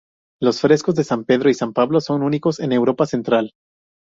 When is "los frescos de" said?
0.41-1.03